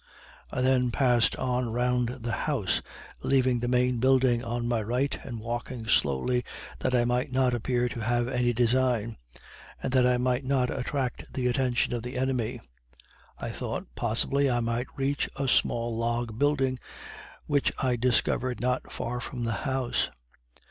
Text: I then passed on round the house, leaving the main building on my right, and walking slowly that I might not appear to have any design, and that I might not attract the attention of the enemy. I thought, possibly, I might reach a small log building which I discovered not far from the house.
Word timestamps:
I 0.51 0.61
then 0.61 0.89
passed 0.89 1.35
on 1.35 1.71
round 1.71 2.09
the 2.21 2.31
house, 2.31 2.81
leaving 3.21 3.59
the 3.59 3.67
main 3.67 3.99
building 3.99 4.43
on 4.43 4.67
my 4.67 4.81
right, 4.81 5.15
and 5.23 5.39
walking 5.39 5.85
slowly 5.87 6.43
that 6.79 6.95
I 6.95 7.05
might 7.05 7.31
not 7.31 7.53
appear 7.53 7.87
to 7.89 7.99
have 7.99 8.27
any 8.27 8.51
design, 8.51 9.17
and 9.83 9.93
that 9.93 10.07
I 10.07 10.17
might 10.17 10.43
not 10.43 10.71
attract 10.75 11.31
the 11.35 11.45
attention 11.45 11.93
of 11.93 12.01
the 12.01 12.17
enemy. 12.17 12.61
I 13.37 13.51
thought, 13.51 13.85
possibly, 13.93 14.49
I 14.49 14.59
might 14.59 14.87
reach 14.95 15.29
a 15.35 15.47
small 15.47 15.95
log 15.95 16.39
building 16.39 16.79
which 17.45 17.71
I 17.77 17.95
discovered 17.95 18.59
not 18.59 18.91
far 18.91 19.19
from 19.21 19.43
the 19.43 19.51
house. 19.69 20.09